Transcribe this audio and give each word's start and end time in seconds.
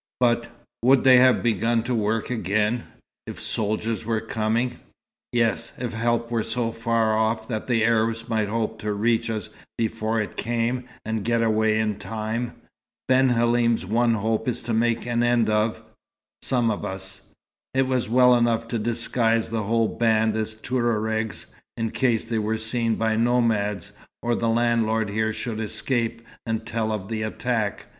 "But 0.19 0.47
would 0.81 1.03
they 1.03 1.17
have 1.17 1.43
begun 1.43 1.83
to 1.83 1.93
work 1.93 2.31
again, 2.31 2.85
if 3.27 3.39
soldiers 3.39 4.03
were 4.03 4.19
coming?" 4.19 4.79
"Yes, 5.31 5.73
if 5.77 5.93
help 5.93 6.31
were 6.31 6.41
so 6.41 6.71
far 6.71 7.15
off 7.15 7.47
that 7.47 7.67
the 7.67 7.83
Arabs 7.85 8.27
might 8.27 8.47
hope 8.47 8.79
to 8.81 8.93
reach 8.93 9.29
us 9.29 9.49
before 9.77 10.19
it 10.19 10.37
came, 10.37 10.85
and 11.05 11.23
get 11.23 11.43
away 11.43 11.79
in 11.79 11.99
time. 11.99 12.55
Ben 13.07 13.29
Halim's 13.29 13.85
one 13.85 14.15
hope 14.15 14.47
is 14.47 14.63
to 14.63 14.73
make 14.73 15.05
an 15.05 15.21
end 15.21 15.51
of 15.51 15.83
some 16.41 16.71
of 16.71 16.83
us. 16.83 17.35
It 17.75 17.83
was 17.85 18.09
well 18.09 18.33
enough 18.35 18.67
to 18.69 18.79
disguise 18.79 19.51
the 19.51 19.61
whole 19.61 19.87
band 19.87 20.35
as 20.35 20.55
Touaregs, 20.55 21.45
in 21.77 21.91
case 21.91 22.25
they 22.25 22.39
were 22.39 22.57
seen 22.57 22.95
by 22.95 23.15
nomads, 23.17 23.91
or 24.23 24.33
the 24.33 24.49
landlord 24.49 25.11
here 25.11 25.31
should 25.31 25.59
escape, 25.59 26.23
and 26.43 26.65
tell 26.65 26.91
of 26.91 27.07
the 27.07 27.21
attack. 27.21 27.85